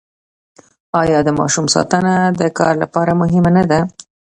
آیا 1.01 1.19
د 1.23 1.29
ماشوم 1.39 1.65
ساتنه 1.75 2.13
د 2.39 2.41
کار 2.57 2.73
لپاره 2.83 3.11
مهمه 3.21 3.51
نه 3.57 3.63
ده؟ 3.71 3.79